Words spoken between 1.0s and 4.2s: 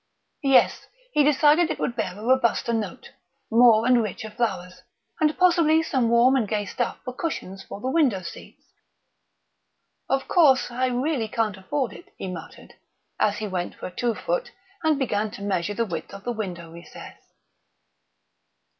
decidedly it would bear a robuster note more and